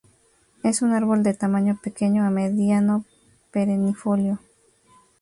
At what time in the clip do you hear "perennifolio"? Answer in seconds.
3.51-4.39